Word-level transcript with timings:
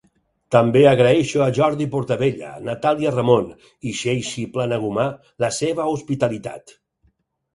També 0.53 0.79
agraeixo 0.91 1.41
a 1.45 1.49
Jordi 1.57 1.85
Portabella, 1.95 2.49
Natàlia 2.69 3.11
Ramon 3.17 3.45
i 3.91 3.93
Xeixi 3.99 4.45
Planagumà 4.57 5.05
la 5.45 5.51
seva 5.59 5.85
hospitalitat. 5.93 6.77